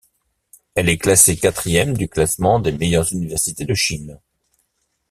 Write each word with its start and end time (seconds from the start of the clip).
Elle 0.73 0.89
est 0.89 0.97
classée 0.97 1.37
quatrième 1.37 1.95
du 1.95 2.09
classement 2.09 2.59
des 2.59 2.71
meilleures 2.71 3.13
universités 3.13 3.65
de 3.65 3.75
Chine. 3.75 4.19